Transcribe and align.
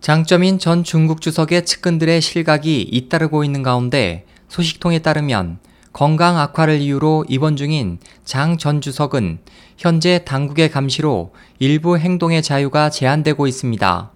장점인 0.00 0.58
전 0.58 0.82
중국 0.82 1.20
주석의 1.20 1.66
측근들의 1.66 2.22
실각이 2.22 2.80
잇따르고 2.90 3.44
있는 3.44 3.62
가운데 3.62 4.24
소식통에 4.48 5.00
따르면 5.00 5.58
건강 5.92 6.38
악화를 6.38 6.80
이유로 6.80 7.26
입원 7.28 7.54
중인 7.54 7.98
장 8.24 8.56
전 8.56 8.80
주석은 8.80 9.40
현재 9.76 10.24
당국의 10.24 10.70
감시로 10.70 11.34
일부 11.58 11.98
행동의 11.98 12.42
자유가 12.42 12.88
제한되고 12.88 13.46
있습니다. 13.46 14.10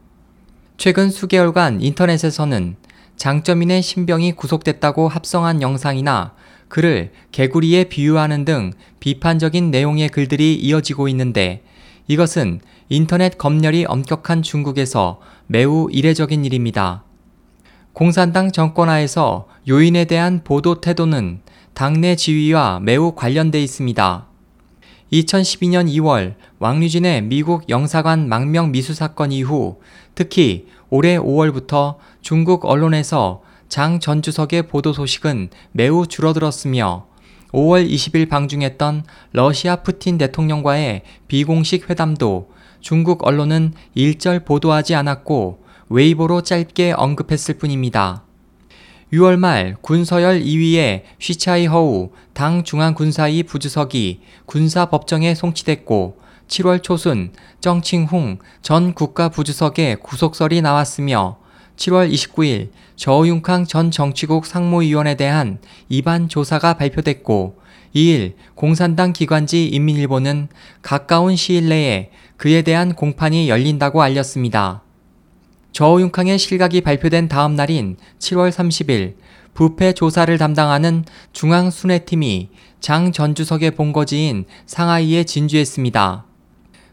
최근 0.78 1.10
수개월간 1.10 1.82
인터넷에서는 1.82 2.76
장점인의 3.16 3.82
신병이 3.82 4.32
구속됐다고 4.32 5.08
합성한 5.08 5.60
영상이나 5.60 6.32
그를 6.68 7.12
개구리에 7.30 7.84
비유하는 7.84 8.46
등 8.46 8.72
비판적인 9.00 9.70
내용의 9.70 10.08
글들이 10.08 10.54
이어지고 10.54 11.08
있는데 11.08 11.62
이것은 12.06 12.60
인터넷 12.88 13.38
검열이 13.38 13.86
엄격한 13.86 14.42
중국에서 14.42 15.20
매우 15.46 15.88
이례적인 15.90 16.44
일입니다. 16.44 17.04
공산당 17.92 18.52
정권하에서 18.52 19.46
요인에 19.68 20.04
대한 20.04 20.42
보도 20.44 20.80
태도는 20.80 21.40
당내 21.72 22.16
지위와 22.16 22.80
매우 22.80 23.14
관련돼 23.14 23.62
있습니다. 23.62 24.26
2012년 25.12 25.88
2월 25.88 26.34
왕류진의 26.58 27.22
미국 27.22 27.68
영사관 27.68 28.28
망명 28.28 28.72
미수 28.72 28.94
사건 28.94 29.32
이후 29.32 29.78
특히 30.14 30.66
올해 30.90 31.18
5월부터 31.18 31.96
중국 32.20 32.64
언론에서 32.64 33.42
장 33.68 33.98
전 33.98 34.22
주석의 34.22 34.68
보도 34.68 34.92
소식은 34.92 35.48
매우 35.72 36.06
줄어들었으며 36.06 37.06
5월 37.54 37.88
20일 37.88 38.28
방중했던 38.28 39.04
러시아 39.30 39.76
푸틴 39.76 40.18
대통령과의 40.18 41.02
비공식 41.28 41.88
회담도 41.88 42.50
중국 42.80 43.24
언론은 43.24 43.74
일절 43.94 44.40
보도하지 44.40 44.96
않았고 44.96 45.62
웨이보로 45.88 46.42
짧게 46.42 46.94
언급했을 46.96 47.56
뿐입니다. 47.58 48.24
6월 49.12 49.36
말 49.36 49.76
군서열 49.82 50.42
2위의 50.42 51.02
쉬차이 51.20 51.66
허우 51.66 52.10
당 52.32 52.64
중앙군사위 52.64 53.44
부주석이 53.44 54.20
군사법정에 54.46 55.36
송치됐고 55.36 56.18
7월 56.48 56.82
초순 56.82 57.32
정칭훈 57.60 58.40
전 58.62 58.94
국가부주석의 58.94 60.00
구속설이 60.00 60.60
나왔으며 60.60 61.38
7월 61.76 62.12
29일 62.12 62.70
저우융캉 62.96 63.66
전 63.66 63.90
정치국 63.90 64.46
상무위원에 64.46 65.16
대한 65.16 65.58
입안 65.88 66.28
조사가 66.28 66.74
발표됐고 66.74 67.58
2일 67.94 68.34
공산당 68.54 69.12
기관지 69.12 69.66
인민일보는 69.68 70.48
가까운 70.82 71.36
시일 71.36 71.68
내에 71.68 72.10
그에 72.36 72.62
대한 72.62 72.94
공판이 72.94 73.48
열린다고 73.48 74.02
알렸습니다. 74.02 74.82
저우융캉의 75.72 76.38
실각이 76.38 76.80
발표된 76.82 77.28
다음 77.28 77.54
날인 77.56 77.96
7월 78.18 78.50
30일 78.50 79.14
부패 79.54 79.92
조사를 79.92 80.36
담당하는 80.38 81.04
중앙순회팀이 81.32 82.50
장 82.80 83.12
전 83.12 83.34
주석의 83.34 83.72
본거지인 83.72 84.44
상하이에 84.66 85.24
진주했습니다. 85.24 86.26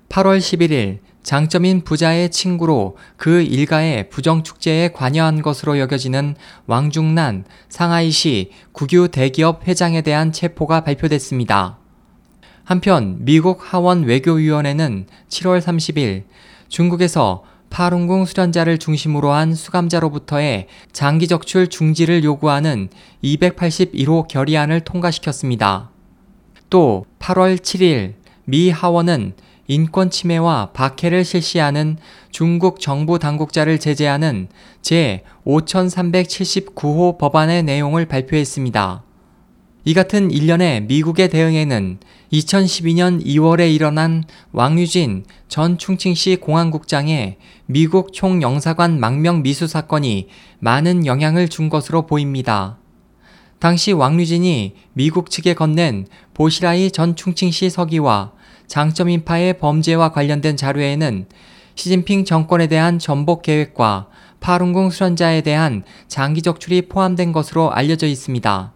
8월 0.10 0.40
11일 0.40 1.00
장점인 1.24 1.84
부자의 1.84 2.32
친구로 2.32 2.98
그 3.16 3.42
일가의 3.42 4.10
부정축제에 4.10 4.90
관여한 4.90 5.42
것으로 5.42 5.78
여겨지는 5.80 6.36
왕중난 6.66 7.46
상하이시 7.70 8.52
국유 8.72 9.10
대기업 9.10 9.68
회장에 9.68 10.02
대한 10.02 10.32
체포가 10.32 10.84
발표됐습니다. 10.84 11.78
한편 12.64 13.18
미국 13.20 13.60
하원 13.62 14.04
외교위원회는 14.04 15.06
7월 15.30 15.62
30일 15.62 16.24
중국에서 16.70 17.44
파룬궁 17.70 18.26
수련자를 18.26 18.78
중심으로 18.78 19.32
한 19.32 19.56
수감자로부터의 19.56 20.68
장기 20.92 21.28
적출 21.28 21.68
중지를 21.68 22.24
요구하는 22.24 22.90
281호 23.24 24.28
결의안을 24.28 24.82
통과시켰습니다. 24.82 25.90
또 26.70 27.06
8월 27.20 27.58
7일 27.58 28.14
미 28.46 28.70
하원은 28.70 29.34
인권 29.72 30.10
침해와 30.10 30.72
박해를 30.74 31.24
실시하는 31.24 31.96
중국 32.30 32.82
정부 32.82 33.20
당국자를 33.20 33.80
제재하는 33.80 34.50
제 34.82 35.24
5379호 35.46 37.18
법안의 37.18 37.64
내용을 37.64 38.06
발표했습니다. 38.06 39.04
이 39.86 39.94
같은 39.94 40.30
일련의 40.30 40.82
미국의 40.82 41.30
대응에는 41.30 42.00
2012년 42.34 43.26
2월에 43.26 43.74
일어난 43.74 44.26
왕유진 44.52 45.24
전 45.48 45.78
충칭시 45.78 46.36
공항국장의 46.36 47.38
미국 47.66 48.12
총영사관 48.12 49.00
망명 49.00 49.42
미수 49.42 49.68
사건이 49.68 50.28
많은 50.60 51.06
영향을 51.06 51.48
준 51.48 51.70
것으로 51.70 52.08
보입니다. 52.08 52.78
당시 53.60 53.94
왕유진이 53.94 54.74
미국 54.92 55.30
측에 55.30 55.54
건넨 55.54 56.08
보시라이 56.34 56.92
전 56.92 57.16
충칭시 57.16 57.70
서기와 57.70 58.34
장점 58.72 59.10
인파의 59.10 59.58
범죄와 59.58 60.14
관련된 60.14 60.56
자료에는 60.56 61.26
시진핑 61.76 62.24
정권에 62.24 62.68
대한 62.68 63.00
전복 63.00 63.42
계획과 63.42 64.08
파룬궁 64.40 64.92
수련자에 64.92 65.42
대한 65.42 65.84
장기 66.08 66.42
적출이 66.42 66.84
포함된 66.84 67.34
것으로 67.34 67.74
알려져 67.74 68.08
있습니다. 68.08 68.72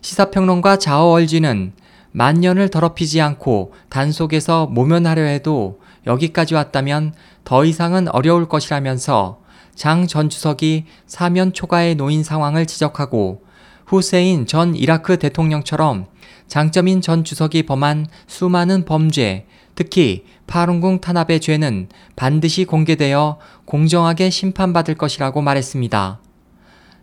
시사평론가 0.00 0.76
자어얼쥐는 0.78 1.72
만년을 2.10 2.68
더럽히지 2.68 3.20
않고 3.20 3.74
단속에서 3.90 4.66
모면하려 4.66 5.22
해도 5.22 5.78
여기까지 6.04 6.56
왔다면 6.56 7.14
더 7.44 7.64
이상은 7.64 8.08
어려울 8.08 8.48
것이라면서 8.48 9.38
장 9.76 10.08
전 10.08 10.30
주석이 10.30 10.86
사면 11.06 11.52
초과에 11.52 11.94
놓인 11.94 12.24
상황을 12.24 12.66
지적하고 12.66 13.44
후세인 13.86 14.46
전 14.46 14.74
이라크 14.74 15.18
대통령처럼 15.18 16.06
장점인 16.46 17.00
전 17.00 17.24
주석이 17.24 17.64
범한 17.64 18.06
수많은 18.26 18.84
범죄, 18.84 19.46
특히 19.74 20.24
파룬궁 20.46 21.00
탄압의 21.00 21.40
죄는 21.40 21.88
반드시 22.14 22.64
공개되어 22.64 23.38
공정하게 23.64 24.30
심판받을 24.30 24.96
것이라고 24.96 25.40
말했습니다. 25.40 26.20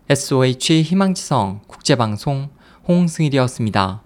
SOH 0.09 0.83
희망지성 0.83 1.61
국제방송 1.67 2.49
홍승일이었습니다. 2.87 4.03